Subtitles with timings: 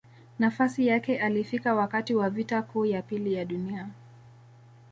[0.39, 3.89] Nafasi yake alifika wakati wa Vita Kuu ya Pili ya Dunia.